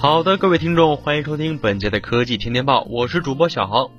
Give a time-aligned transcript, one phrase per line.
[0.00, 3.90] 好的，各位听众，欢迎收听本节的科技天天报，我是主播小航。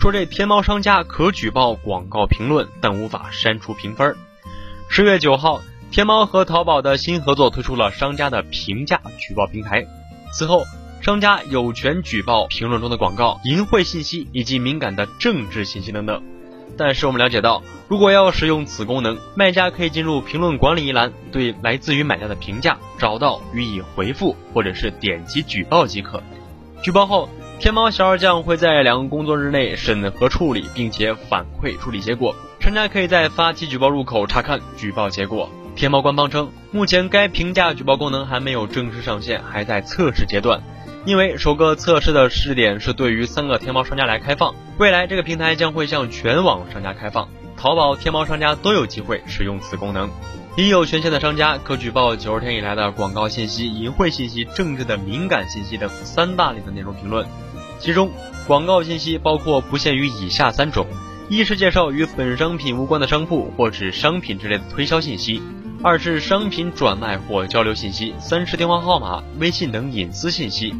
[0.00, 4.16] 说这天猫商家可举报广告评论，但无法删除评分。
[4.88, 5.60] 十月九号，
[5.92, 9.86] 天猫和淘宝的新合作推出了商家的评价举报平台。
[10.32, 10.64] 此后，
[11.00, 16.20] 商家有权举报评论中的广告、淫秽信息以及敏感的政治信息等等。
[16.76, 26.22] 但是我们了解到，如果要使用此功能，卖家可以进入评论管理一栏，对来自于买家的评价找到予以回复，或者是点击举报即可。
[26.82, 27.28] 举报后。
[27.58, 32.36] 天猫小二将会在两个工作日内审核处理，并且反馈处理结果。
[32.60, 35.48] 商家可以在发起举报入口查看举报结果。
[35.74, 40.62] 天猫官方称，目前该评价举报功能还没有正式上线，还在测试阶段。
[41.06, 50.10] 因为首个测试的试点是对于三个天猫商家来开放，未来这个平台将会向全网商家开放，淘宝、天猫商家都有机会使用此功能。
[50.56, 57.24] 已有权限的商家可举报九十天以来的广告信息、淫秽信息、政治的敏感信息等三大类的内容评论。
[57.78, 58.10] 其中，
[58.48, 60.88] 广告信息包括不限于以下三种：
[61.28, 65.40] 一是介绍与本商品无关的商铺或指商品之类的推销信息；
[65.84, 70.74] 二是商品转卖或交流信息；三是电话号码、微信等隐私信息。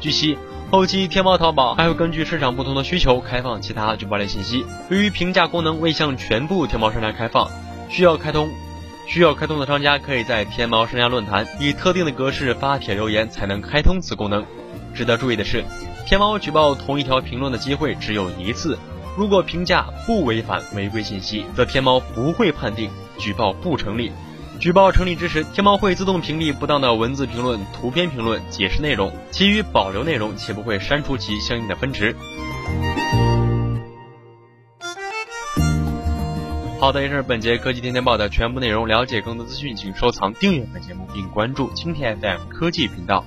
[0.00, 0.38] 据悉，
[0.70, 4.64] 后期天猫、淘宝还会根据市场不同的需求开放其他举报类信息。
[4.88, 7.50] 由于评价功能未向全部天猫商家开放，
[7.90, 8.48] 需要开通。
[9.06, 14.42] 需要开通的商家可以在天猫商家论坛以特定的格式发帖留言，才能开通此功能。
[14.94, 15.64] 值得注意的是，
[16.06, 18.78] 天猫举报同一条评论的机会只有一次。
[19.18, 24.12] 如果评价不违反违规信息，则天猫不会判定举报不成立。
[24.60, 32.14] 举报成立之时，天猫会自动屏蔽不当的文字评论、图片评论、解释内容，其余保留内容，且不会删除其相应的分值。
[36.78, 38.86] 好的，这是本节科技天天报的全部内容。
[38.86, 43.24] 了解更多资讯，请收藏、订阅本节目，并关注青田 FM 科技频道。